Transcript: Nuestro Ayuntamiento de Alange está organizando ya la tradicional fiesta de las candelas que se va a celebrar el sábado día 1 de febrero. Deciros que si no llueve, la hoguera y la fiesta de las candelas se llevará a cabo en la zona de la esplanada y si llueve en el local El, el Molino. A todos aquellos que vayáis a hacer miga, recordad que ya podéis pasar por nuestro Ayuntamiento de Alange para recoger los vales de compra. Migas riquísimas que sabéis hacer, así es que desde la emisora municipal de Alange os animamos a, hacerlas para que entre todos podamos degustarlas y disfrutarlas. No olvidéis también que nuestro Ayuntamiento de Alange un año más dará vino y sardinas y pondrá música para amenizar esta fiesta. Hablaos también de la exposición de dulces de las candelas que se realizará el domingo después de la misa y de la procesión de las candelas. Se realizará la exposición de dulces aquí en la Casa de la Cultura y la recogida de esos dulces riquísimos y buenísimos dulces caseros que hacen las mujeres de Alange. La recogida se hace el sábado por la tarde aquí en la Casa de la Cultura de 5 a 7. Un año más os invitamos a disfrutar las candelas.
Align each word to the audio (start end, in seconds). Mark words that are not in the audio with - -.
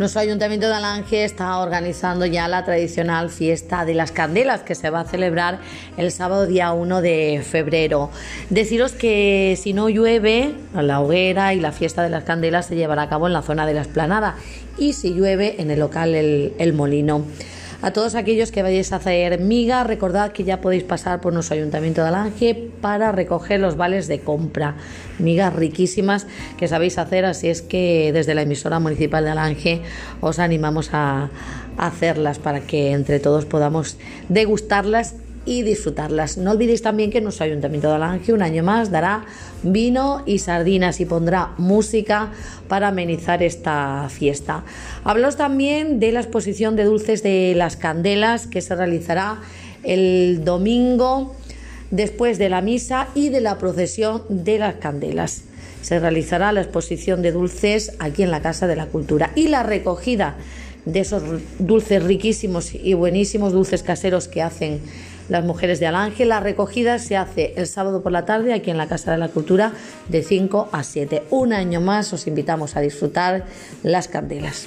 Nuestro 0.00 0.22
Ayuntamiento 0.22 0.66
de 0.66 0.72
Alange 0.72 1.24
está 1.24 1.58
organizando 1.58 2.24
ya 2.24 2.48
la 2.48 2.64
tradicional 2.64 3.28
fiesta 3.28 3.84
de 3.84 3.92
las 3.92 4.12
candelas 4.12 4.62
que 4.62 4.74
se 4.74 4.88
va 4.88 5.00
a 5.00 5.04
celebrar 5.04 5.58
el 5.98 6.10
sábado 6.10 6.46
día 6.46 6.72
1 6.72 7.02
de 7.02 7.44
febrero. 7.46 8.08
Deciros 8.48 8.92
que 8.92 9.58
si 9.60 9.74
no 9.74 9.90
llueve, 9.90 10.54
la 10.72 11.02
hoguera 11.02 11.52
y 11.52 11.60
la 11.60 11.72
fiesta 11.72 12.02
de 12.02 12.08
las 12.08 12.24
candelas 12.24 12.64
se 12.64 12.76
llevará 12.76 13.02
a 13.02 13.08
cabo 13.10 13.26
en 13.26 13.34
la 13.34 13.42
zona 13.42 13.66
de 13.66 13.74
la 13.74 13.82
esplanada 13.82 14.36
y 14.78 14.94
si 14.94 15.12
llueve 15.12 15.60
en 15.60 15.70
el 15.70 15.80
local 15.80 16.14
El, 16.14 16.54
el 16.58 16.72
Molino. 16.72 17.26
A 17.82 17.92
todos 17.92 18.14
aquellos 18.14 18.52
que 18.52 18.62
vayáis 18.62 18.92
a 18.92 18.96
hacer 18.96 19.40
miga, 19.40 19.84
recordad 19.84 20.32
que 20.32 20.44
ya 20.44 20.60
podéis 20.60 20.84
pasar 20.84 21.22
por 21.22 21.32
nuestro 21.32 21.56
Ayuntamiento 21.56 22.02
de 22.02 22.08
Alange 22.08 22.70
para 22.82 23.10
recoger 23.10 23.58
los 23.58 23.76
vales 23.76 24.06
de 24.06 24.20
compra. 24.20 24.76
Migas 25.18 25.54
riquísimas 25.54 26.26
que 26.58 26.68
sabéis 26.68 26.98
hacer, 26.98 27.24
así 27.24 27.48
es 27.48 27.62
que 27.62 28.10
desde 28.12 28.34
la 28.34 28.42
emisora 28.42 28.80
municipal 28.80 29.24
de 29.24 29.30
Alange 29.30 29.82
os 30.20 30.38
animamos 30.38 30.90
a, 30.92 31.30
hacerlas 31.80 32.38
para 32.38 32.60
que 32.60 32.92
entre 32.92 33.20
todos 33.20 33.46
podamos 33.46 33.96
degustarlas 34.28 35.14
y 35.50 35.64
disfrutarlas. 35.64 36.38
No 36.38 36.52
olvidéis 36.52 36.80
también 36.80 37.10
que 37.10 37.20
nuestro 37.20 37.44
Ayuntamiento 37.44 37.88
de 37.88 37.96
Alange 37.96 38.32
un 38.32 38.40
año 38.40 38.62
más 38.62 38.92
dará 38.92 39.24
vino 39.64 40.22
y 40.24 40.38
sardinas 40.38 41.00
y 41.00 41.06
pondrá 41.06 41.54
música 41.58 42.30
para 42.68 42.86
amenizar 42.88 43.42
esta 43.42 44.08
fiesta. 44.10 44.62
Hablaos 45.02 45.36
también 45.36 45.98
de 45.98 46.12
la 46.12 46.20
exposición 46.20 46.76
de 46.76 46.84
dulces 46.84 47.24
de 47.24 47.54
las 47.56 47.74
candelas 47.74 48.46
que 48.46 48.60
se 48.60 48.76
realizará 48.76 49.38
el 49.82 50.44
domingo 50.44 51.34
después 51.90 52.38
de 52.38 52.48
la 52.48 52.60
misa 52.60 53.08
y 53.16 53.30
de 53.30 53.40
la 53.40 53.58
procesión 53.58 54.22
de 54.28 54.60
las 54.60 54.76
candelas. 54.76 55.42
Se 55.82 55.98
realizará 55.98 56.52
la 56.52 56.60
exposición 56.60 57.22
de 57.22 57.32
dulces 57.32 57.94
aquí 57.98 58.22
en 58.22 58.30
la 58.30 58.40
Casa 58.40 58.68
de 58.68 58.76
la 58.76 58.86
Cultura 58.86 59.32
y 59.34 59.48
la 59.48 59.64
recogida 59.64 60.36
de 60.84 61.00
esos 61.00 61.22
dulces 61.58 62.02
riquísimos 62.02 62.74
y 62.74 62.94
buenísimos 62.94 63.52
dulces 63.52 63.82
caseros 63.82 64.28
que 64.28 64.42
hacen 64.42 64.80
las 65.28 65.44
mujeres 65.44 65.80
de 65.80 65.86
Alange. 65.86 66.24
La 66.24 66.40
recogida 66.40 66.98
se 66.98 67.16
hace 67.16 67.54
el 67.56 67.66
sábado 67.66 68.02
por 68.02 68.12
la 68.12 68.24
tarde 68.24 68.52
aquí 68.52 68.70
en 68.70 68.76
la 68.76 68.88
Casa 68.88 69.12
de 69.12 69.18
la 69.18 69.28
Cultura 69.28 69.72
de 70.08 70.22
5 70.22 70.68
a 70.72 70.82
7. 70.82 71.22
Un 71.30 71.52
año 71.52 71.80
más 71.80 72.12
os 72.12 72.26
invitamos 72.26 72.76
a 72.76 72.80
disfrutar 72.80 73.44
las 73.82 74.08
candelas. 74.08 74.66